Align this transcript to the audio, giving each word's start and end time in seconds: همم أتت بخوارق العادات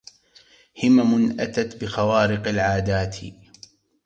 همم 0.83 1.39
أتت 1.39 1.83
بخوارق 1.83 2.47
العادات 2.47 3.15